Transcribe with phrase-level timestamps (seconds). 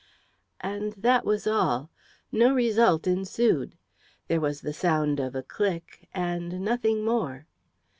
[0.61, 1.91] And that was all.
[2.31, 3.77] No result ensued.
[4.29, 7.45] There was the sound of a click and nothing more.